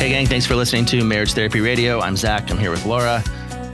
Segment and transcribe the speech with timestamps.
[0.00, 2.00] Hey, gang, thanks for listening to Marriage Therapy Radio.
[2.00, 2.50] I'm Zach.
[2.50, 3.22] I'm here with Laura.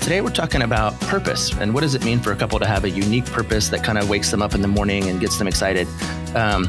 [0.01, 2.83] Today, we're talking about purpose and what does it mean for a couple to have
[2.83, 5.47] a unique purpose that kind of wakes them up in the morning and gets them
[5.47, 5.87] excited.
[6.35, 6.69] Um,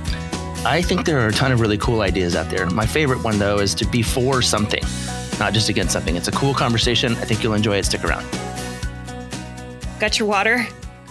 [0.64, 2.68] I think there are a ton of really cool ideas out there.
[2.68, 4.84] My favorite one, though, is to be for something,
[5.40, 6.16] not just against something.
[6.16, 7.14] It's a cool conversation.
[7.14, 7.86] I think you'll enjoy it.
[7.86, 8.28] Stick around.
[10.00, 10.68] Got your water?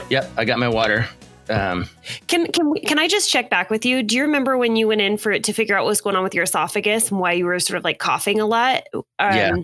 [0.09, 1.09] Yep, I got my water.
[1.49, 1.89] Um,
[2.27, 4.03] can can we, can I just check back with you?
[4.03, 6.17] Do you remember when you went in for it to figure out what was going
[6.17, 8.85] on with your esophagus and why you were sort of like coughing a lot?
[8.95, 9.55] Um, yeah.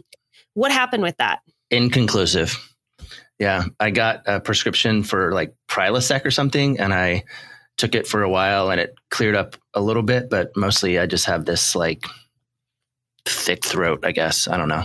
[0.55, 1.41] What happened with that?
[1.71, 2.57] Inconclusive.
[3.39, 7.25] Yeah, I got a prescription for like Prilosec or something, and I
[7.77, 11.07] took it for a while, and it cleared up a little bit, but mostly I
[11.07, 12.05] just have this like
[13.27, 14.05] thick throat.
[14.05, 14.85] I guess I don't know,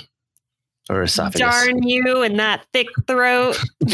[0.89, 1.41] or esophagus.
[1.41, 3.57] Darn you and that thick throat.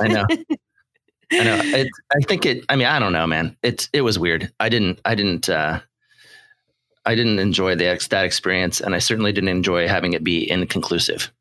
[0.00, 0.26] I know.
[1.32, 1.60] I know.
[1.62, 2.64] It, I think it.
[2.68, 3.56] I mean, I don't know, man.
[3.62, 4.52] It it was weird.
[4.60, 5.00] I didn't.
[5.04, 5.48] I didn't.
[5.48, 5.80] uh
[7.04, 10.48] I didn't enjoy the ex- that experience, and I certainly didn't enjoy having it be
[10.48, 11.32] inconclusive.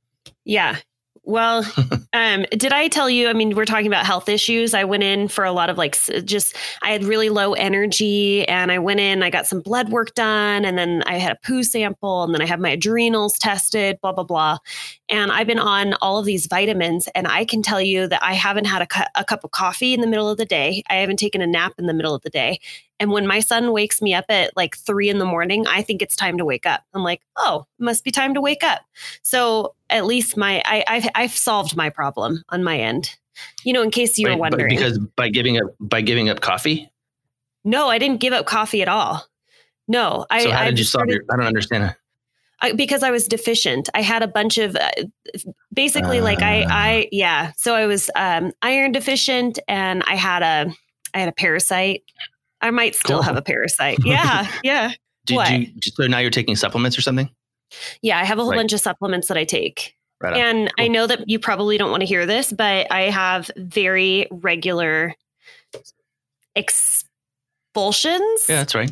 [0.44, 0.78] Yeah.
[1.24, 1.64] Well,
[2.14, 3.28] um, did I tell you?
[3.28, 4.74] I mean, we're talking about health issues.
[4.74, 5.96] I went in for a lot of like
[6.26, 10.16] just, I had really low energy and I went in, I got some blood work
[10.16, 14.00] done, and then I had a poo sample, and then I had my adrenals tested,
[14.02, 14.58] blah, blah, blah.
[15.12, 18.34] And I've been on all of these vitamins, and I can tell you that I
[18.34, 20.84] haven't had a, cu- a cup of coffee in the middle of the day.
[20.90, 22.60] I haven't taken a nap in the middle of the day.
[22.98, 26.02] And when my son wakes me up at like three in the morning, I think
[26.02, 26.84] it's time to wake up.
[26.94, 28.82] I'm like, oh, it must be time to wake up.
[29.22, 33.16] So at least my I, I've I've solved my problem on my end.
[33.66, 34.70] You know, in case you Wait, were wondering.
[34.70, 36.90] because by giving up by giving up coffee.
[37.66, 39.26] No, I didn't give up coffee at all.
[39.88, 40.44] No, I.
[40.44, 41.24] So how I did you solve started- your?
[41.34, 41.96] I don't understand.
[42.62, 43.90] I, because I was deficient.
[43.96, 44.90] I had a bunch of uh,
[45.74, 46.68] basically like I Ah.
[46.70, 47.52] I yeah.
[47.58, 50.72] So I was um, iron deficient and I had a
[51.14, 52.04] I had a parasite.
[52.62, 53.24] I might still Cool.
[53.24, 53.98] have a parasite.
[54.06, 54.92] Yeah, yeah,
[55.26, 55.52] Did What?
[55.52, 55.68] you?
[55.94, 57.30] So now you're taking supplements or something?
[58.02, 58.20] yeah.
[58.20, 58.58] I have a whole Right.
[58.58, 59.96] bunch of supplements that I take.
[60.22, 60.38] Right.
[60.38, 64.28] And I know that you probably don't want to hear this, but I have very
[64.30, 65.16] regular
[66.56, 68.46] expulsions.
[68.48, 68.92] yeah, that's right.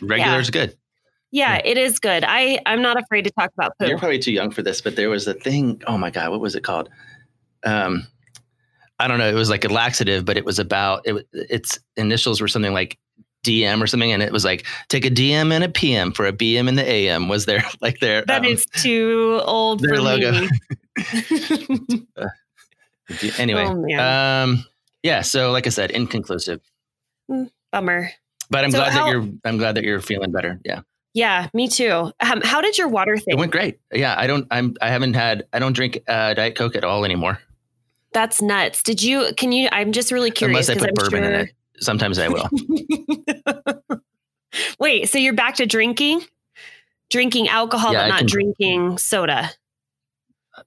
[0.00, 0.38] Regular Yeah.
[0.40, 0.76] is good.
[1.36, 2.24] Yeah, it is good.
[2.26, 3.86] I I'm not afraid to talk about poo.
[3.86, 5.82] You're probably too young for this, but there was a thing.
[5.86, 6.88] Oh my god, what was it called?
[7.64, 8.06] Um,
[8.98, 9.28] I don't know.
[9.28, 11.26] It was like a laxative, but it was about it.
[11.32, 12.98] Its initials were something like
[13.44, 16.32] DM or something, and it was like take a DM and a PM for a
[16.32, 17.28] BM and the AM.
[17.28, 20.32] Was there like their That um, is too old their for logo.
[21.68, 22.00] me.
[23.38, 23.64] Anyway?
[23.66, 24.42] Oh, man.
[24.48, 24.64] um,
[25.02, 25.20] yeah.
[25.20, 26.60] So like I said, inconclusive.
[27.72, 28.10] Bummer.
[28.48, 29.28] But I'm So glad how- that you're.
[29.44, 30.58] I'm glad that you're feeling better.
[30.64, 30.80] Yeah,
[31.16, 32.12] Yeah, me too.
[32.20, 33.24] Um, how did your water thing?
[33.28, 33.80] it went great.
[33.90, 34.46] Yeah, I don't.
[34.50, 34.74] I'm.
[34.82, 35.46] I haven't had.
[35.50, 37.38] I don't drink uh, diet coke at all anymore.
[38.12, 38.82] That's nuts.
[38.82, 39.32] Did you?
[39.34, 39.70] Can you?
[39.72, 40.68] I'm just really curious.
[40.68, 41.52] Unless I put I'm bourbon in it.
[41.78, 42.50] Sometimes I will.
[44.78, 46.20] Wait, so you're back to drinking?
[47.08, 49.50] Drinking alcohol, Yeah, but not drinking soda.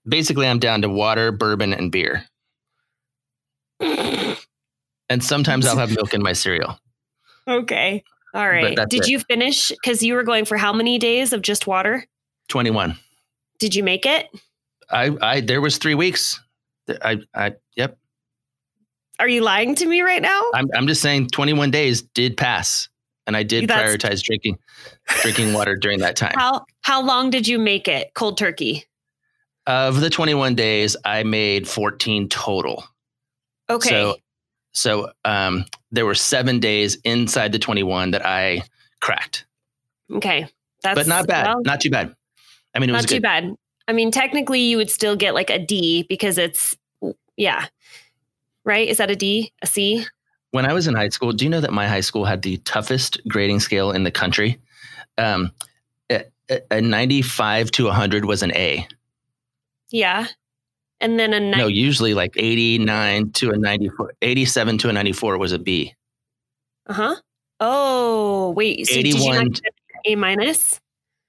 [0.07, 2.25] Basically, I'm down to water, bourbon, and beer.
[5.11, 6.79] And sometimes I'll have milk in my cereal.
[7.47, 8.03] Okay.
[8.33, 8.77] All right.
[8.89, 9.07] Did it.
[9.07, 9.69] you finish?
[9.69, 12.05] Because you were going for how many days of just water?
[12.49, 12.95] 21.
[13.59, 14.27] Did you make it?
[14.89, 16.39] I, I, there was three weeks.
[17.01, 17.97] I, I, yep.
[19.19, 20.41] Are you lying to me right now?
[20.53, 22.87] I'm, I'm just saying 21 days did pass.
[23.27, 24.57] And I did That's- prioritize drinking,
[25.21, 26.33] drinking water during that time.
[26.35, 28.85] How how long did you make it cold turkey?
[29.67, 32.83] Of the 21 days, I made 14 total.
[33.69, 33.89] Okay.
[33.89, 34.15] So,
[34.71, 38.63] so um, there were seven days inside the 21 that I
[39.01, 39.45] cracked,
[40.11, 40.47] okay.
[40.81, 41.45] That's but not bad.
[41.45, 42.15] well, not too bad.
[42.73, 43.23] I mean, it was not too good.
[43.23, 43.53] bad.
[43.87, 46.77] I mean, technically, you would still get like a D because it's
[47.35, 47.65] yeah,
[48.63, 48.87] right?
[48.87, 49.51] Is that a D?
[49.61, 50.05] A C?
[50.51, 52.57] when I was in high school, do you know that my high school had the
[52.57, 54.59] toughest grading scale in the country?
[55.17, 55.51] Um,
[56.09, 56.25] a,
[56.71, 58.87] a 95 to 100 was an A.
[59.91, 60.27] Yeah.
[61.01, 65.51] And then a No, usually like 89 to a 94, 87 to a 94 was
[65.51, 65.93] a B.
[66.87, 67.15] Uh huh.
[67.59, 68.87] Oh, wait.
[68.87, 69.73] So did you 81 not get
[70.05, 70.79] A minus?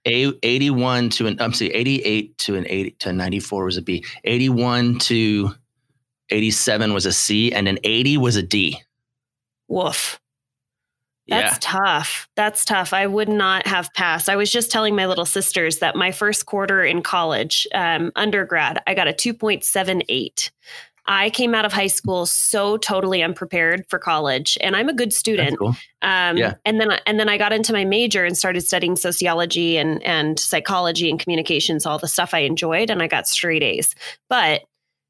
[0.06, 3.82] A 81 to an I'm sorry, 88 to an 80 to a 94 was a
[3.82, 4.05] B.
[4.25, 5.55] 81 to
[6.31, 8.81] 87 was a C, and an 80 was a D.
[9.69, 10.19] Woof.
[11.31, 11.59] That's yeah.
[11.61, 12.29] tough.
[12.35, 12.93] That's tough.
[12.93, 14.29] I would not have passed.
[14.29, 18.82] I was just telling my little sisters that my first quarter in college, um, undergrad,
[18.87, 20.50] I got a 2.78.
[21.06, 25.12] I came out of high school so totally unprepared for college, and I'm a good
[25.12, 25.59] student.
[25.59, 25.77] cool.
[26.03, 26.55] Um, Yeah.
[26.65, 30.38] And then and then I got into my major and started studying sociology and and
[30.38, 33.94] psychology and communications, all the stuff I enjoyed, and I got straight A's.
[34.29, 34.62] But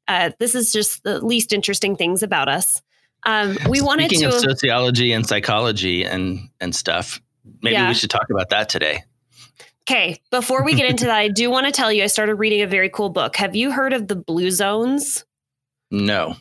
[0.07, 2.81] uh, this is just the least interesting things about us.
[3.23, 4.35] Um, we wanted Speaking to.
[4.35, 7.21] of sociology and psychology and and stuff,
[7.61, 7.87] maybe Yeah.
[7.87, 9.03] we should talk about that today.
[9.89, 12.61] Okay, before we get into that, I do want to tell you I started reading
[12.61, 13.35] a very cool book.
[13.37, 15.25] Have you heard of the Blue Zones?
[15.89, 16.35] No.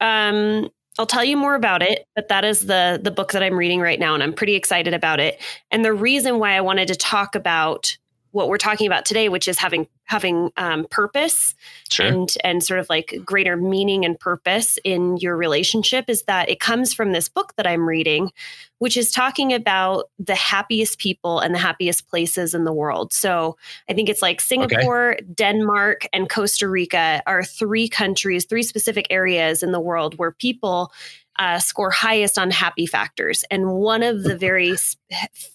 [0.00, 0.68] Um,
[0.98, 3.80] I'll tell you more about it, but that is the the book that I'm reading
[3.80, 5.40] right now, and I'm pretty excited about it.
[5.70, 7.96] And the reason why I wanted to talk about
[8.36, 11.54] what we're talking about today, which is having having um, purpose
[11.88, 12.06] Sure.
[12.06, 16.60] and and sort of like greater meaning and purpose in your relationship, is that it
[16.60, 18.30] comes from this book that I'm reading,
[18.78, 23.12] which is talking about the happiest people and the happiest places in the world.
[23.14, 23.56] So
[23.88, 29.62] I think it's like Singapore, Denmark, and Costa Rica are three countries, three specific areas
[29.62, 30.92] in the world where people
[31.38, 33.44] uh, score highest on happy factors.
[33.50, 35.00] And one of the very sp-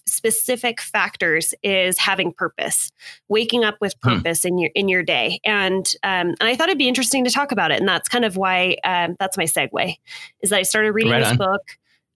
[0.06, 2.90] specific factors is having purpose,
[3.28, 4.16] waking up with Hmm.
[4.16, 5.40] purpose in your in your day.
[5.44, 7.80] And um, and I thought it'd be interesting to talk about it.
[7.80, 9.96] And that's kind of why um, that's my segue,
[10.40, 11.36] is that I started reading Right this on.
[11.38, 11.62] book.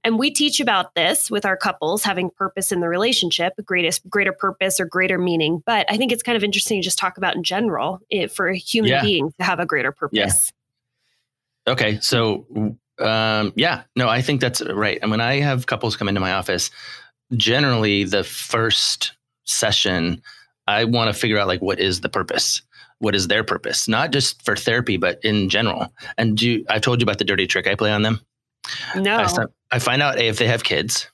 [0.04, 4.32] And we teach about this with our couples having purpose in the relationship, greatest greater
[4.32, 5.64] purpose or greater meaning.
[5.66, 8.46] But I think it's kind of interesting to just talk about in general it, for
[8.48, 9.02] a human Yeah.
[9.02, 10.52] beings to have a greater purpose.
[11.66, 11.98] Okay.
[12.00, 12.46] So,
[12.98, 14.98] um, yeah, no, I think that's right.
[15.02, 16.70] And when I have couples come into my office,
[17.34, 19.12] generally the first
[19.44, 20.22] session,
[20.66, 22.62] I want to figure out like what is the purpose?
[22.98, 23.88] What is their purpose?
[23.88, 25.93] Not just for therapy, but in general.
[26.16, 28.20] And do you, I told you about the dirty trick I play on them.
[28.96, 29.19] No.
[29.19, 31.08] I, start- I find out if they have kids,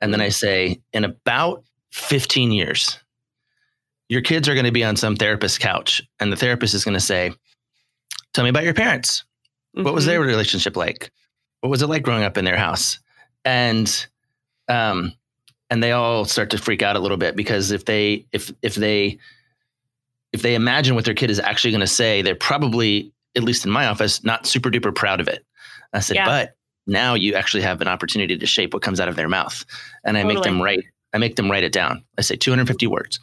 [0.00, 2.98] and then I say, in about 15 years,
[4.08, 6.94] your kids are going to be on some therapist's couch, and the therapist is going
[6.94, 7.32] to say,
[8.34, 9.24] Tell me about your parents.
[9.74, 11.10] What was their relationship like?
[11.60, 12.98] What was it like growing up in their house?
[13.44, 14.06] And
[14.68, 15.12] um,
[15.70, 18.74] and they all start to freak out a little bit because if they if if
[18.74, 19.18] they
[20.32, 23.64] if they imagine what their kid is actually going to say, they're probably at least
[23.64, 25.44] in my office not super duper proud of it.
[25.92, 26.26] I said, Yeah.
[26.26, 26.56] but
[26.86, 29.64] now you actually have an opportunity to shape what comes out of their mouth,
[30.04, 30.84] and I make them write.
[31.14, 32.04] I make them write it down.
[32.18, 33.18] I say 250 words.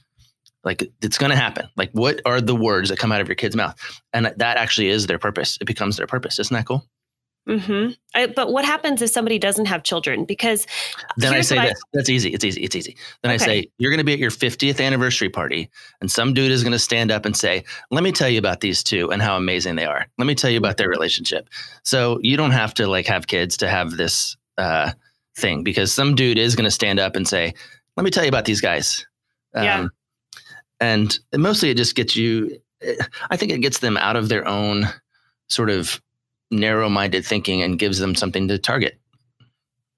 [0.66, 1.70] Like it's going to happen.
[1.78, 3.80] Like what are the words that come out of your kid's mouth?
[4.12, 5.58] And that actually is their purpose.
[5.62, 6.40] It becomes their purpose.
[6.40, 6.84] Isn't that cool?
[7.48, 7.92] Mm-hmm.
[8.16, 10.26] I, but what happens if somebody doesn't have children?
[10.26, 10.66] Because
[11.18, 11.80] Then I say this.
[11.94, 12.34] That's easy.
[12.34, 12.64] It's easy.
[12.64, 12.98] It's easy.
[13.22, 15.70] Then I say, you're going to be at your 50th anniversary party,
[16.02, 18.62] and some dude is going to stand up and say, Let me tell you about
[18.62, 20.08] these two and how amazing they are.
[20.18, 21.48] Let me tell you about their relationship.
[21.84, 24.94] So you don't have to like have kids to have this uh,
[25.38, 27.54] thing because some dude is going to stand up and say,
[27.96, 29.06] Let me tell you about these guys.
[29.54, 29.88] Um, Yeah.
[30.80, 32.60] And mostly it just gets you,
[33.30, 34.88] I think it gets them out of their own
[35.48, 36.02] sort of
[36.52, 39.00] narrow minded thinking and gives them something to target.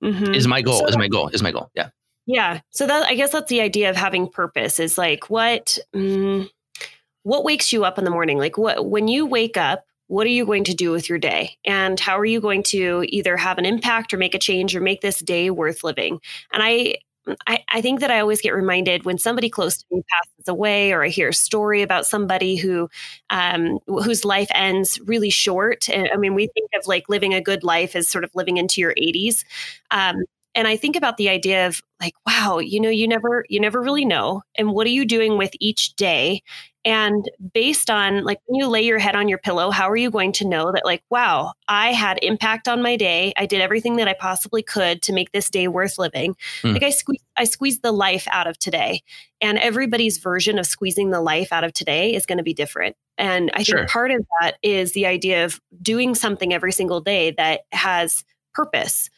[0.04, 0.36] Mhm.
[0.36, 0.80] Is my goal.
[0.80, 1.30] So- is my goal.
[1.30, 1.70] Is my goal.
[1.76, 1.90] Yeah.
[2.28, 2.60] Yeah.
[2.72, 6.48] So that I guess that's the idea of having purpose is like what mm,
[7.24, 8.38] what wakes you up in the morning?
[8.38, 11.58] Like what when you wake up, what are you going to do with your day?
[11.66, 14.82] And how are you going to either have an impact or make a change or
[14.82, 16.20] make this day worth living?
[16.54, 16.98] And I
[17.48, 20.92] I, I think that I always get reminded when somebody close to me passes away,
[20.94, 22.90] or I hear a story about somebody who
[23.30, 25.90] um, whose life ends really short.
[25.90, 28.58] And I mean, we think of like living a good life as sort of living
[28.58, 29.46] into your 80s.
[29.92, 30.18] Um,
[30.56, 33.82] and I think about the idea of like, wow, you know, you never you never
[33.82, 34.42] really know.
[34.58, 36.42] And what are you doing with each day?
[36.88, 40.10] And based on like when you lay your head on your pillow, how are you
[40.10, 43.34] going to know that like, wow, I had impact on my day.
[43.36, 46.38] I did everything that I possibly could to make this day worth living.
[46.62, 46.72] Hmm.
[46.72, 49.02] Like I squeezed I squeezed the life out of today.
[49.42, 52.96] And everybody's version of squeezing the life out of today is going to be different.
[53.18, 57.32] And I think part of that is the idea of doing something every single day
[57.32, 59.10] that has purpose.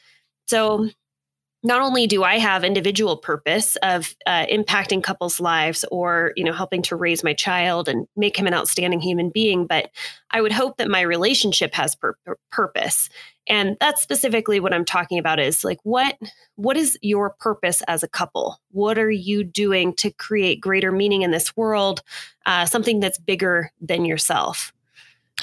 [0.48, 0.90] So
[1.62, 6.54] not only do I have individual purpose of uh, impacting couples' lives or you know
[6.54, 9.92] helping to raise my child and make him an outstanding human being, but
[10.32, 13.10] I would hope that my relationship has pur- pur- purpose.
[13.48, 16.18] and that's specifically what i'm talking about is like what
[16.56, 18.60] what is your purpose as a couple?
[18.72, 22.02] What are you doing to create greater meaning in this world
[22.46, 24.72] uh, something that's bigger than yourself?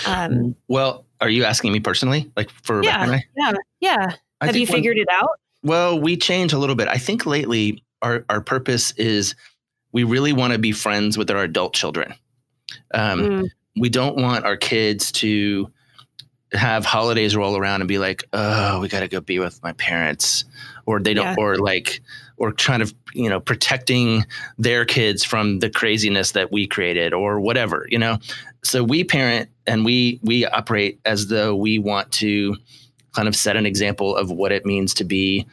[0.06, 2.30] Um, well are you asking me personally?
[2.36, 4.12] Like for yeah yeah yeah.
[4.40, 7.26] I have you figured when, it out well we change a little bit i think
[7.26, 9.34] lately our, our purpose is
[9.92, 12.14] we really want to be friends with our adult children
[12.94, 13.48] um, mm.
[13.76, 15.70] we don't want our kids to
[16.52, 19.72] have holidays roll around and be like, oh, we got to go be with my
[19.72, 20.44] parents,
[20.86, 21.34] or they don't, yeah.
[21.38, 22.00] or like,
[22.36, 24.24] or kind of, you know, protecting
[24.58, 28.18] their kids from the craziness that we created, or whatever, you know.
[28.62, 32.56] So we parent and we we operate as though we want to
[33.16, 35.46] kind of set an example of what it means to be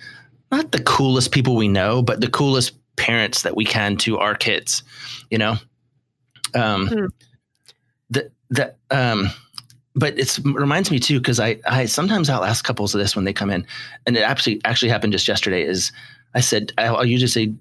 [0.51, 4.35] not the coolest people we know, but the coolest parents that we can to our
[4.35, 4.83] kids,
[5.31, 5.55] you know.
[6.53, 7.05] Um, hmm.
[8.11, 9.29] the the um
[9.95, 13.25] but it reminds me too because I, I sometimes I'll ask couples of this when
[13.25, 13.65] they come in,
[14.05, 15.63] and it actually actually happened just yesterday.
[15.63, 15.91] Is
[16.35, 17.53] I said I'll usually say,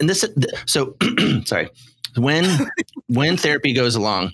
[0.00, 0.24] and this
[0.66, 0.96] so
[1.44, 1.68] sorry
[2.16, 2.44] when
[3.06, 4.32] when therapy goes along,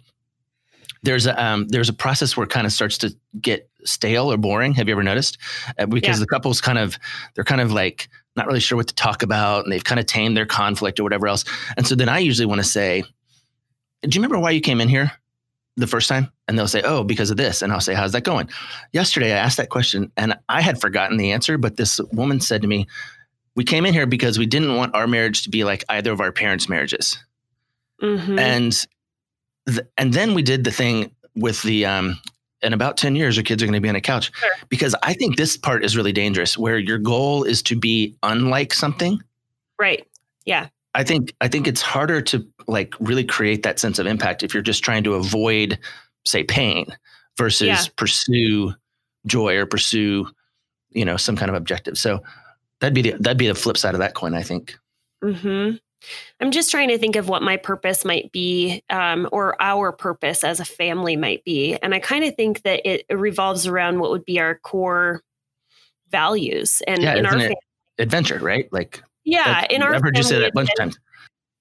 [1.03, 4.37] there's a um, there's a process where it kind of starts to get stale or
[4.37, 4.75] boring.
[4.75, 5.39] Have you ever noticed?
[5.79, 6.21] Uh, because yeah.
[6.21, 6.99] the couples kind of
[7.35, 10.07] they're kind of like not really sure what to talk about, and they've kind of
[10.07, 11.45] tamed their conflict or whatever else.
[11.77, 13.03] And so then I usually want to say,
[14.03, 15.13] "Do you remember why you came in here?"
[15.79, 17.63] the first time and they'll say, Oh, because of this.
[17.63, 18.51] And I'll say, How's that going?
[18.93, 22.63] Yesterday, I asked that question and I had forgotten the answer, but this woman said
[22.63, 22.87] to me,
[23.55, 26.21] We came in here because we didn't want our marriage to be like either of
[26.21, 27.19] our parents' marriages.
[28.03, 28.39] Mm-hmm.
[28.39, 28.87] And,
[29.69, 32.19] th- and then we did the thing with the, um,
[32.63, 34.33] in about 10 years, your kids are going to be on a couch.
[34.35, 34.51] Sure.
[34.69, 38.75] Because I think this part is really dangerous where your goal is to be unlike
[38.75, 39.21] something.
[39.79, 40.07] Right.
[40.45, 40.69] Yeah.
[40.95, 44.53] I think I think it's harder to like really create that sense of impact if
[44.53, 45.79] you're just trying to avoid,
[46.25, 46.87] say, pain
[47.37, 47.85] versus yeah.
[47.97, 48.75] pursue
[49.27, 50.27] joy or pursue,
[50.91, 51.97] you know, some kind of objective.
[51.97, 52.21] So
[52.81, 54.77] that'd be the that'd be the flip side of that coin, I think.
[55.23, 55.73] Hmm.
[56.41, 60.45] I'm just trying to think of what my purpose might be, um, or our purpose
[60.45, 64.11] as a family might be, and I kind of think that it, revolves around what
[64.11, 65.23] would be our core
[66.11, 67.57] values and yeah, in our family.
[67.99, 68.73] adventure, right?
[68.73, 70.99] Like yeah, in our I've heard you say that a bunch of times.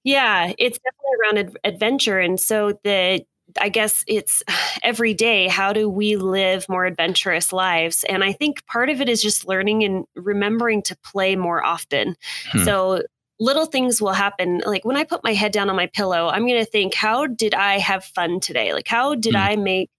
[0.04, 3.24] Yeah, it's definitely around ad- adventure, and so the
[3.60, 4.42] I guess it's
[4.82, 5.48] every day.
[5.48, 8.04] How do we live more adventurous lives?
[8.08, 12.16] And I think part of it is just learning and remembering to play more often.
[12.52, 12.64] Hmm.
[12.64, 13.02] So
[13.40, 14.62] little things will happen.
[14.66, 17.26] Like when I put my head down on my pillow, I'm going to think, how
[17.26, 18.72] did I have fun today?
[18.72, 19.40] Like, how did hmm.
[19.40, 19.90] I make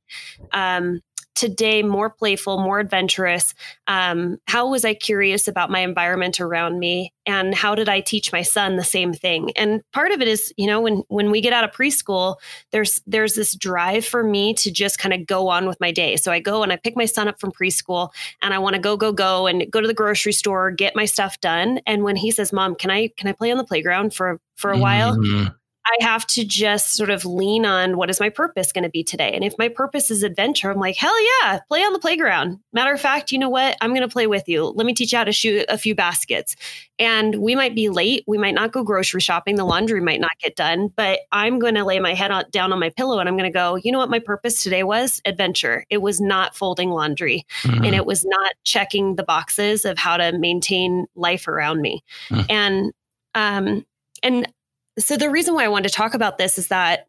[0.52, 1.02] um,
[1.40, 3.54] today more playful, more adventurous?
[3.88, 7.14] Um, how was I curious about my environment around me?
[7.26, 9.52] And how did I teach my son the same thing?
[9.56, 12.36] And part of it is, you know, when when we get out of preschool,
[12.72, 16.18] there's there's this drive for me to just kind of go on with my day.
[16.18, 18.10] So I go and I pick my son up from preschool
[18.42, 21.06] and I want to go, go, go and go to the grocery store, get my
[21.06, 21.80] stuff done.
[21.88, 24.72] And when he says, Mom, can I can I play on the playground for for
[24.72, 24.82] a mm-hmm.
[24.82, 25.56] while?
[25.90, 29.04] I have to just sort of lean on what is my purpose going to be
[29.04, 29.32] today.
[29.34, 32.60] And if my purpose is adventure, I'm like, hell yeah, play on the playground.
[32.74, 33.76] Matter of fact, you know what?
[33.82, 34.66] I'm going to play with you.
[34.66, 36.56] Let me teach you how to shoot a few baskets.
[37.00, 38.24] And we might be late.
[38.28, 39.56] We might not go grocery shopping.
[39.56, 42.72] The laundry might not get done, but I'm going to lay my head on, down
[42.72, 45.22] on my pillow and I'm going to go, you know what my purpose today was?
[45.26, 45.86] Adventure.
[45.90, 47.84] It was not folding laundry mm-hmm.
[47.84, 52.04] and it was not checking the boxes of how to maintain life around me.
[52.30, 52.46] Mm-hmm.
[52.50, 52.94] And,
[53.34, 53.86] um,
[54.22, 54.52] and
[55.00, 57.08] so the reason why I wanted to talk about this is that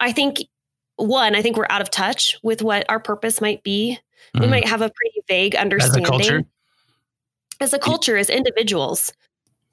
[0.00, 0.38] I think
[0.96, 3.98] one, I think we're out of touch with what our purpose might be.
[4.34, 4.40] Mm.
[4.40, 6.04] We might have a pretty vague understanding.
[6.04, 6.44] As a culture,
[7.60, 9.12] as, a culture, as individuals,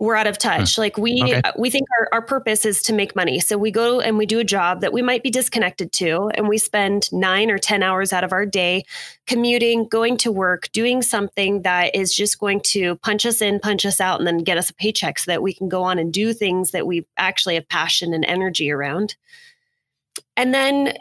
[0.02, 0.50] we're out of hmm.
[0.50, 0.80] touch.
[0.80, 1.42] Like we okay.
[1.56, 3.40] we think our, our purpose is to make money.
[3.40, 6.50] So we go and we do a job that we might be disconnected to and
[6.50, 8.84] we spend 9 or 10 hours out of our day
[9.28, 13.86] commuting, going to work, doing something that is just going to punch us in, punch
[13.86, 16.12] us out and then get us a paycheck so that we can go on and
[16.12, 19.16] do things that we actually have passion and energy around.
[20.36, 20.98] And then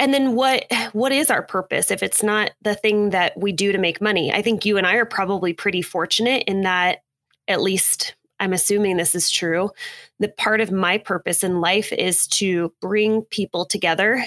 [0.00, 0.64] and then what
[0.94, 4.32] what is our purpose if it's not the thing that we do to make money?
[4.32, 7.02] I think you and I are probably pretty fortunate in that
[7.48, 9.70] at least I'm assuming this is true,
[10.18, 14.24] that part of my purpose in life is to bring people together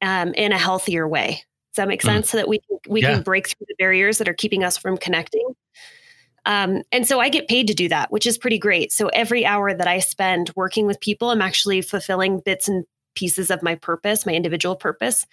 [0.00, 1.42] um, in a healthier way.
[1.72, 2.06] Does that make mm.
[2.06, 2.28] sense?
[2.28, 2.30] Mm.
[2.30, 3.14] So that we we yeah.
[3.14, 5.46] can break through the barriers that are keeping us from connecting.
[6.46, 8.92] Um, and so I get paid to do that, which is pretty great.
[8.92, 12.84] So every hour that I spend working with people, I'm actually fulfilling bits and
[13.14, 15.26] pieces of my purpose, my individual purpose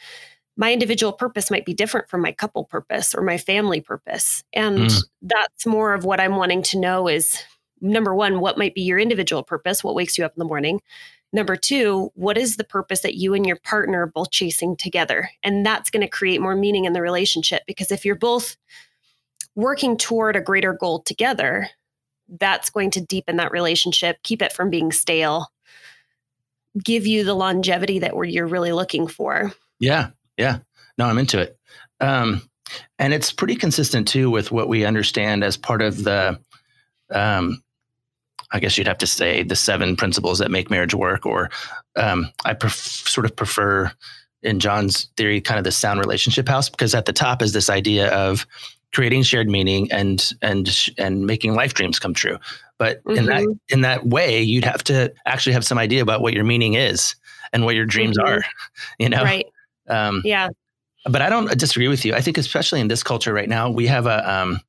[0.57, 4.43] my individual purpose might be different from my couple purpose or my family purpose.
[4.53, 5.03] And mm.
[5.21, 7.37] that's more of what I'm wanting to know is
[7.81, 9.83] number one, what might be your individual purpose?
[9.83, 10.81] What wakes you up in the morning?
[11.33, 15.29] Number two, what is the purpose that you and your partner are both chasing together?
[15.43, 18.55] And that's going to create more meaning in the relationship because if you're both
[19.55, 21.69] working toward a greater goal together,
[22.39, 25.47] that's going to deepen that relationship, keep it from being stale,
[26.81, 29.51] give you the longevity that you're really looking for.
[29.79, 30.09] Yeah.
[30.37, 30.59] Yeah.
[30.97, 31.57] No, I'm into it.
[31.99, 32.41] Um,
[32.99, 36.39] and it's pretty consistent too with what we understand as part of the
[37.11, 37.61] um,
[38.51, 41.49] I guess you'd have to say the seven principles that make marriage work, or
[41.95, 43.91] um, I pref- sort of prefer
[44.43, 47.69] in John's theory, kind of the sound relationship house, because at the top is this
[47.69, 48.45] idea of
[48.93, 52.37] creating shared meaning and and and making life dreams come true.
[52.77, 53.17] But mm-hmm.
[53.17, 53.51] in that mm-hmm.
[53.69, 57.15] in that way, you'd have to actually have some idea about what your meaning is
[57.51, 58.39] and what your dreams mm-hmm.
[58.39, 58.45] are.
[58.99, 59.45] You know, right?
[59.87, 60.49] Um, yeah.
[61.05, 62.15] But I don't disagree with you.
[62.15, 64.59] I think especially in this culture right now, we have a um,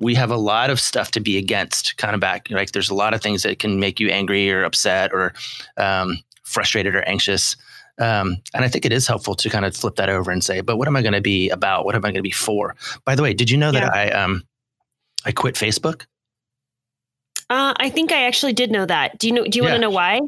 [0.00, 2.94] we have a lot of stuff to be against kind of back like there's a
[2.94, 5.32] lot of things that can make you angry or upset or
[5.76, 7.54] um, frustrated or anxious
[7.98, 10.60] um, and i think it is helpful to kind of flip that over and say
[10.60, 12.74] but what am i going to be about what am i going to be for
[13.04, 14.42] by the way did you know that i um
[15.24, 16.06] i quit facebook
[17.50, 19.18] uh, I think I actually did know that.
[19.18, 19.42] Do you know?
[19.42, 19.70] Do you yeah.
[19.70, 20.20] want to know why?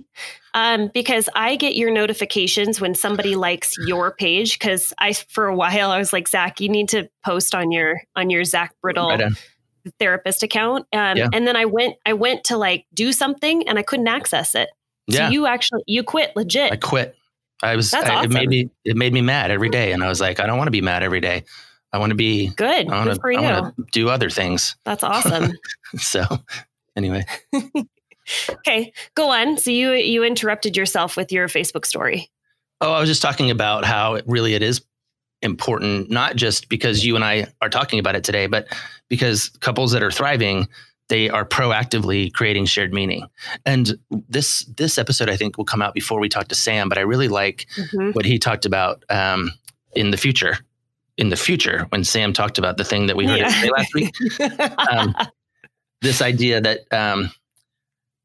[0.55, 4.59] Um, because I get your notifications when somebody likes your page.
[4.59, 8.03] Because I, for a while, I was like, Zach, you need to post on your
[8.17, 9.33] on your Zach Brittle right
[9.99, 10.87] therapist account.
[10.93, 11.29] Um, yeah.
[11.33, 14.69] And then I went, I went to like do something and I couldn't access it.
[15.11, 15.31] So yeah.
[15.31, 16.73] you actually, you quit legit.
[16.73, 17.17] I quit.
[17.63, 18.33] I was, That's I, awesome.
[18.33, 19.93] it made me, it made me mad every day.
[19.93, 21.45] And I was like, I don't want to be mad every day.
[21.93, 22.89] I want to be good.
[22.89, 24.77] I want to do other things.
[24.85, 25.53] That's awesome.
[25.97, 26.25] so
[26.97, 27.25] anyway.
[28.51, 29.59] okay, go on.
[29.59, 32.31] So you, you interrupted yourself with your Facebook story.
[32.81, 34.83] Oh, I was just talking about how it really it is
[35.43, 38.67] important, not just because you and I are talking about it today, but
[39.09, 40.69] because couples that are thriving,
[41.09, 43.27] they are proactively creating shared meaning.
[43.67, 43.99] And
[44.29, 46.89] this this episode, I think, will come out before we talk to Sam.
[46.89, 48.13] But I really like mm-hmm.
[48.13, 49.53] what he talked about um,
[49.95, 50.59] in the future.
[51.19, 53.69] In the future, when Sam talked about the thing that we heard yeah.
[53.77, 54.15] last week,
[54.91, 55.15] um,
[56.01, 57.31] this idea that um,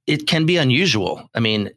[0.08, 1.30] it can be unusual.
[1.36, 1.70] I mean,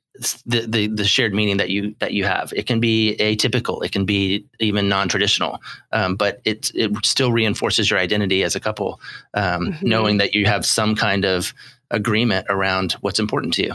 [0.46, 2.52] the, the the shared meaning that you that you have.
[2.54, 3.84] It can be atypical.
[3.84, 5.58] It can be even non-traditional,
[5.92, 9.00] um, but it it still reinforces your identity as a couple,
[9.34, 9.88] um, mm-hmm.
[9.88, 11.54] knowing that you have some kind of
[11.90, 13.74] agreement around what's important to you.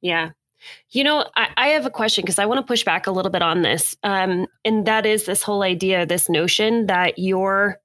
[0.00, 0.30] Yeah.
[0.90, 3.30] You know, I, I have a question because I want to push back a little
[3.30, 3.96] bit on this.
[4.02, 7.80] Um, and that is this whole idea, this notion that your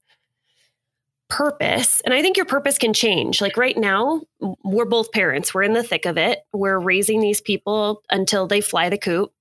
[1.29, 4.21] purpose and i think your purpose can change like right now
[4.63, 8.61] we're both parents we're in the thick of it we're raising these people until they
[8.61, 9.31] fly the coop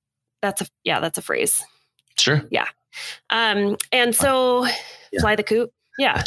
[0.40, 1.62] that's a yeah that's a phrase
[2.18, 2.66] sure yeah
[3.28, 4.64] um and so
[5.12, 5.20] yeah.
[5.20, 6.22] fly the coop yeah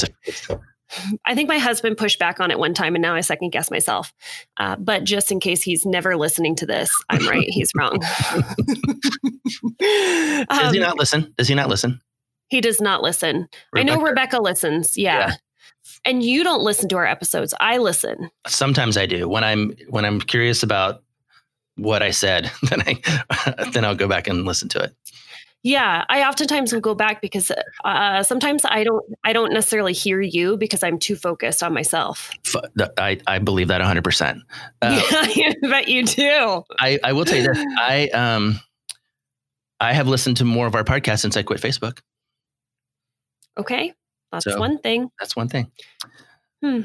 [1.25, 3.69] I think my husband pushed back on it one time, and now I second guess
[3.69, 4.13] myself.
[4.55, 7.47] Uh, but just in case he's never listening to this, I'm right.
[7.49, 7.95] He's wrong.
[7.95, 8.43] um,
[10.49, 11.33] does he not listen?
[11.37, 11.99] Does he not listen?
[12.49, 13.49] He does not listen.
[13.73, 13.91] Rebecca.
[13.91, 14.97] I know Rebecca listens.
[14.97, 15.35] Yeah.
[16.05, 17.53] And you don't listen to our episodes.
[17.59, 18.29] I listen.
[18.47, 19.27] Sometimes I do.
[19.27, 21.03] When I'm when I'm curious about
[21.75, 24.95] what I said, then I then I'll go back and listen to it.
[25.63, 27.51] Yeah, I oftentimes will go back because
[27.83, 32.31] uh, sometimes I don't I don't necessarily hear you because I'm too focused on myself.
[32.97, 33.99] I, I believe that 100.
[33.99, 34.41] Uh, percent
[34.81, 36.63] Yeah, I bet you do.
[36.79, 37.65] I, I will tell you this.
[37.79, 38.61] I um
[39.79, 41.99] I have listened to more of our podcast since I quit Facebook.
[43.57, 43.93] Okay.
[44.31, 45.09] That's so one thing.
[45.19, 45.71] That's one thing.
[46.61, 46.81] Hmm.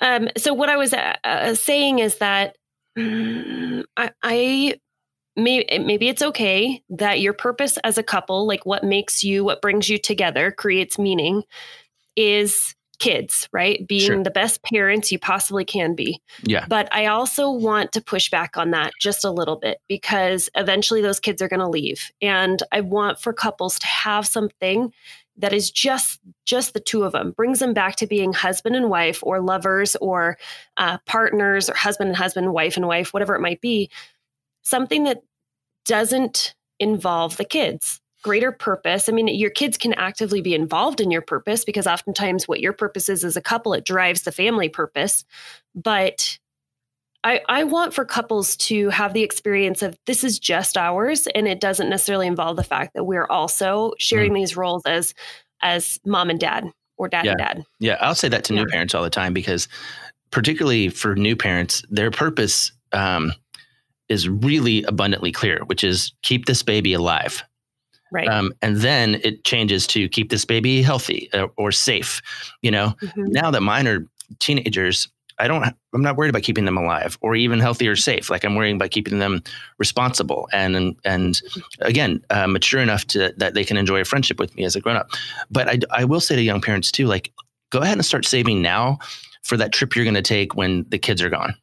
[0.00, 2.56] Um, so what I was uh, uh, saying is that
[2.96, 4.74] um, I, I
[5.36, 9.62] maybe, maybe it's okay that your purpose as a couple, like what makes you, what
[9.62, 11.42] brings you together, creates meaning,
[12.16, 13.86] is kids, right?
[13.86, 14.22] Being sure.
[14.24, 16.20] the best parents you possibly can be.
[16.42, 16.66] Yeah.
[16.68, 21.00] But I also want to push back on that just a little bit because eventually
[21.00, 22.10] those kids are going to leave.
[22.20, 24.92] And I want for couples to have something
[25.38, 28.90] that is just just the two of them brings them back to being husband and
[28.90, 30.36] wife or lovers or
[30.76, 33.90] uh, partners or husband and husband wife and wife whatever it might be
[34.62, 35.22] something that
[35.86, 38.00] doesn't involve the kids.
[38.22, 42.48] Greater purpose i mean your kids can actively be involved in your purpose because oftentimes
[42.48, 43.72] what your purpose is as a couple.
[43.72, 45.24] It drives the family purpose
[45.74, 46.38] but
[47.24, 51.48] I, I want for couples to have the experience of this is just ours and
[51.48, 54.36] it doesn't necessarily involve the fact that we're also sharing mm.
[54.36, 55.14] these roles as
[55.60, 57.30] as mom and dad or dad yeah.
[57.32, 57.64] and dad.
[57.80, 58.60] Yeah, I'll say that to yeah.
[58.60, 59.68] new parents all the time because
[60.30, 63.32] particularly for new parents, their purpose um,
[64.08, 67.42] is really abundantly clear, which is keep this baby alive.
[68.10, 68.28] Right.
[68.28, 72.22] Um, and then it changes to keep this baby healthy uh, or safe.
[72.62, 73.24] You know, mm-hmm.
[73.26, 74.06] now that mine are
[74.38, 78.28] teenagers, I don't, I'm not worried about keeping them alive or even healthy or safe.
[78.30, 79.42] Like I'm worrying about keeping them
[79.78, 81.40] responsible and, and
[81.80, 84.80] again, uh, mature enough to, that they can enjoy a friendship with me as a
[84.80, 85.10] grown up.
[85.50, 87.32] But I, I will say to young parents too, like,
[87.70, 88.98] go ahead and start saving now
[89.42, 91.54] for that trip you're going to take when the kids are gone,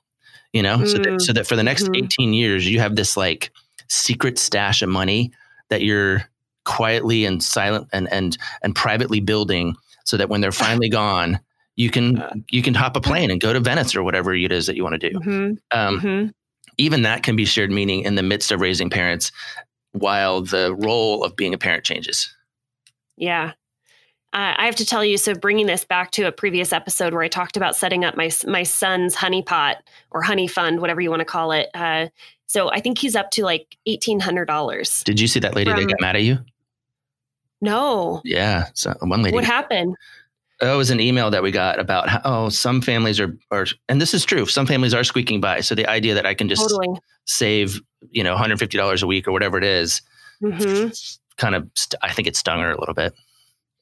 [0.53, 0.87] you know, mm.
[0.87, 2.05] so, that, so that for the next mm-hmm.
[2.05, 3.51] 18 years, you have this like
[3.89, 5.31] secret stash of money
[5.69, 6.23] that you're
[6.63, 11.39] quietly and silent and, and, and privately building so that when they're finally gone,
[11.75, 14.51] you can uh, you can hop a plane and go to Venice or whatever it
[14.51, 15.19] is that you want to do.
[15.19, 15.77] Mm-hmm.
[15.77, 16.27] Um, mm-hmm.
[16.77, 19.31] Even that can be shared meaning in the midst of raising parents,
[19.91, 22.33] while the role of being a parent changes.
[23.17, 23.53] Yeah,
[24.33, 25.17] uh, I have to tell you.
[25.17, 28.29] So, bringing this back to a previous episode where I talked about setting up my
[28.45, 29.77] my son's honey pot
[30.11, 31.69] or honey fund, whatever you want to call it.
[31.73, 32.07] Uh,
[32.47, 35.03] so, I think he's up to like eighteen hundred dollars.
[35.05, 36.39] Did you see that lady from, that got mad at you?
[37.61, 38.21] No.
[38.23, 38.67] Yeah.
[38.73, 39.33] So one lady.
[39.33, 39.95] What happened?
[40.65, 43.67] Oh, it was an email that we got about how oh, some families are are
[43.87, 44.45] and this is true.
[44.45, 45.61] Some families are squeaking by.
[45.61, 46.99] So the idea that I can just totally.
[47.25, 50.01] save, you know, $150 a week or whatever it is,
[50.41, 50.89] mm-hmm.
[51.37, 53.13] kind of st- I think it stung her a little bit.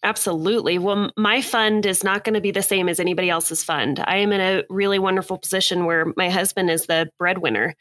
[0.03, 0.77] Absolutely.
[0.77, 4.03] Well, my fund is not going to be the same as anybody else's fund.
[4.05, 7.75] I am in a really wonderful position where my husband is the breadwinner.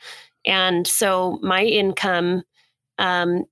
[0.47, 2.45] And so my income
[2.99, 3.45] um,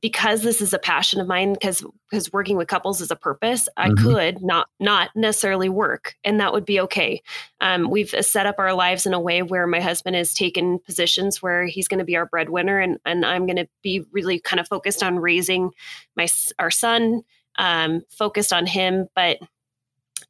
[0.00, 3.68] because this is a passion of mine because because working with couples is a purpose
[3.76, 4.04] i mm-hmm.
[4.04, 7.22] could not not necessarily work and that would be okay
[7.60, 11.42] um, we've set up our lives in a way where my husband has taken positions
[11.42, 14.60] where he's going to be our breadwinner and and i'm going to be really kind
[14.60, 15.70] of focused on raising
[16.16, 16.26] my
[16.58, 17.22] our son
[17.56, 19.38] um, focused on him but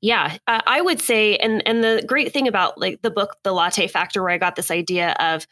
[0.00, 3.52] yeah uh, i would say and and the great thing about like the book the
[3.52, 5.46] latte factor where i got this idea of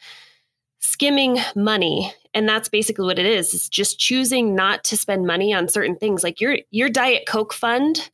[0.83, 5.53] skimming money and that's basically what it is it's just choosing not to spend money
[5.53, 6.23] on certain things.
[6.23, 8.09] Like your your diet coke fund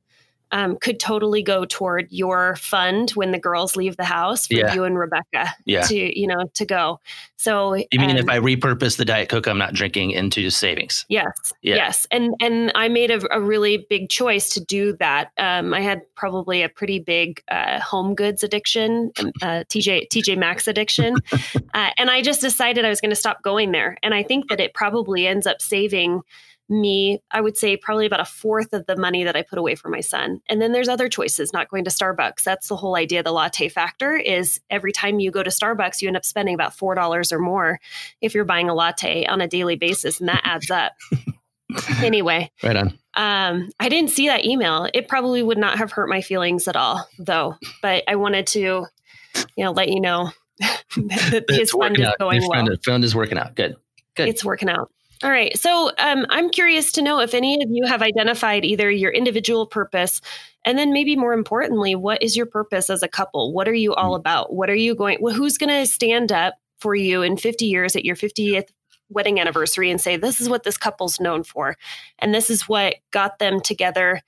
[0.52, 4.74] um, could totally go toward your fund when the girls leave the house for yeah.
[4.74, 5.82] you and Rebecca yeah.
[5.84, 7.00] to you know to go.
[7.38, 11.06] So you mean um, if I repurpose the diet coke I'm not drinking into savings?
[11.10, 11.76] Yes, yeah.
[11.76, 15.32] yes, and and I made a, a really big choice to do that.
[15.38, 20.38] Um, I had probably a pretty big uh, home goods addiction, um, uh, TJ TJ
[20.38, 21.16] Maxx addiction,
[21.74, 23.98] uh, and I just decided I was going to stop going there.
[24.04, 26.22] And I think that it probably ends up saving
[26.70, 29.76] me, I would say probably about a fourth of the money that I put away
[29.76, 30.42] for my son.
[30.48, 32.44] And then there's other choices, not going to Starbucks.
[32.44, 33.24] That's the whole idea.
[33.24, 36.78] The latte factor is every time you go to Starbucks, you end up spending about
[36.78, 37.80] $4 or more
[38.22, 40.94] if you're buying a latte on a daily basis, and that adds up.
[42.04, 43.00] anyway, right on.
[43.16, 44.88] Um, I didn't see that email.
[44.94, 47.56] It probably would not have hurt my feelings at all, though.
[47.82, 52.68] But I wanted to, you know, let you know that his fund is going well.
[52.86, 53.56] Fund is working out.
[53.56, 53.76] Good.
[54.16, 54.30] Good.
[54.30, 54.92] It's working out.
[55.22, 55.58] All right.
[55.58, 59.68] So um, I'm curious to know if any of you have identified either your individual
[59.68, 60.22] purpose
[60.64, 63.54] and then maybe more importantly, what is your purpose as a couple?
[63.54, 64.20] What are you all mm.
[64.20, 64.54] about?
[64.54, 67.96] What are you going, well, who's going to stand up for you in 50 years
[67.96, 68.70] at your 50th
[69.10, 71.76] wedding anniversary and say, this is what this couple's known for.
[72.20, 74.22] And this is what got them together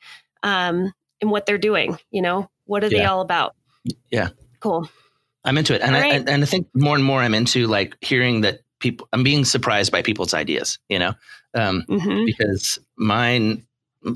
[0.43, 1.97] um, and what they're doing.
[2.09, 2.99] You know, what are yeah.
[2.99, 3.55] they all about?
[4.09, 4.29] Yeah.
[4.59, 4.89] Cool.
[5.45, 5.81] I'm into it.
[5.81, 9.23] And I, and I think more and more I'm into like hearing that people i'm
[9.23, 11.13] being surprised by people's ideas you know
[11.53, 12.25] um, mm-hmm.
[12.25, 13.65] because mine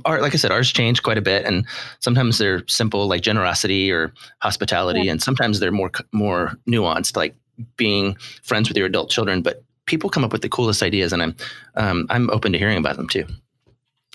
[0.06, 1.65] are like i said ours change quite a bit and
[1.99, 5.12] sometimes they're simple like generosity or hospitality yeah.
[5.12, 7.36] and sometimes they're more more nuanced like
[7.78, 11.21] being friends with your adult children but people come up with the coolest ideas and
[11.21, 11.36] i'm
[11.75, 13.25] um, i'm open to hearing about them too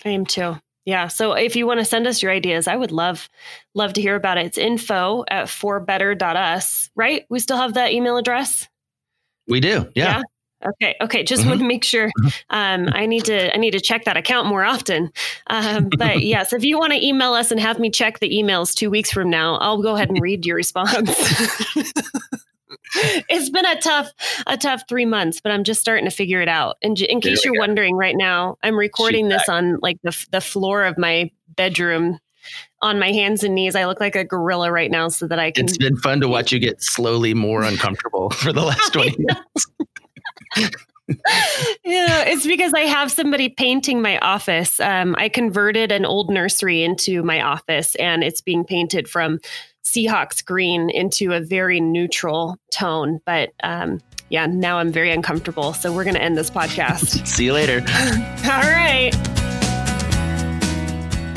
[0.04, 1.08] i am too yeah.
[1.08, 3.28] So if you want to send us your ideas, I would love,
[3.74, 4.46] love to hear about it.
[4.46, 7.26] It's info at forbetter.us, right?
[7.28, 8.66] We still have that email address?
[9.46, 9.90] We do.
[9.94, 10.18] Yeah.
[10.18, 10.22] yeah?
[10.66, 10.94] Okay.
[11.00, 11.22] Okay.
[11.22, 11.50] Just mm-hmm.
[11.50, 12.08] want to make sure.
[12.08, 12.28] Mm-hmm.
[12.50, 13.54] Um, I need to.
[13.54, 15.10] I need to check that account more often.
[15.46, 18.74] Um, but yes, if you want to email us and have me check the emails
[18.74, 20.92] two weeks from now, I'll go ahead and read your response.
[22.94, 24.10] it's been a tough,
[24.46, 26.76] a tough three months, but I'm just starting to figure it out.
[26.82, 27.60] And in case you're go.
[27.60, 32.18] wondering, right now I'm recording this on like the the floor of my bedroom
[32.82, 33.76] on my hands and knees.
[33.76, 35.66] I look like a gorilla right now so that I can.
[35.66, 39.66] It's been fun to watch you get slowly more uncomfortable for the last 20 minutes
[41.84, 44.80] yeah, it's because I have somebody painting my office.
[44.80, 49.40] Um, I converted an old nursery into my office, and it's being painted from
[49.84, 53.20] Seahawks green into a very neutral tone.
[53.24, 55.72] But um, yeah, now I'm very uncomfortable.
[55.72, 57.26] So we're going to end this podcast.
[57.26, 57.78] See you later.
[58.44, 59.39] All right.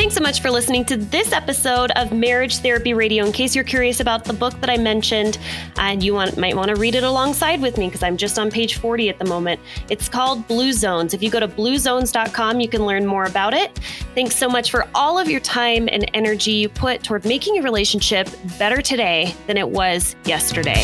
[0.04, 3.26] Thanks so much for listening to this episode of Marriage Therapy Radio.
[3.26, 5.40] In case you're curious about the book that I mentioned
[5.78, 8.52] and you want, might want to read it alongside with me because I'm just on
[8.52, 11.14] page 40 at the moment, it's called Blue Zones.
[11.14, 13.80] If you go to bluezones.com, you can learn more about it.
[14.14, 17.64] Thanks so much for all of your time and energy you put toward making your
[17.64, 18.28] relationship
[18.60, 20.84] better today than it was yesterday.